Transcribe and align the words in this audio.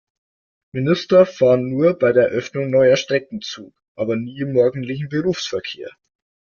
Minister 0.73 1.27
fahren 1.27 1.67
nur 1.67 1.93
bei 1.93 2.11
der 2.11 2.29
Eröffnung 2.29 2.71
neuer 2.71 2.95
Strecken 2.95 3.39
Zug, 3.41 3.75
aber 3.95 4.15
nie 4.15 4.39
im 4.39 4.53
morgendlichen 4.53 5.09
Berufsverkehr. 5.09 5.91